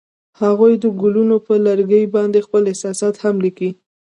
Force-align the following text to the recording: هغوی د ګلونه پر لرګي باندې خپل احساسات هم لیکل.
هغوی 0.41 0.73
د 0.83 0.85
ګلونه 1.01 1.35
پر 1.45 1.57
لرګي 1.67 2.03
باندې 2.15 2.39
خپل 2.47 2.61
احساسات 2.71 3.15
هم 3.23 3.35
لیکل. 3.45 3.71